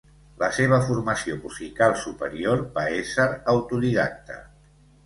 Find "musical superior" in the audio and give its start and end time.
1.43-2.65